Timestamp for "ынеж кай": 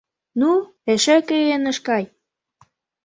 1.55-2.03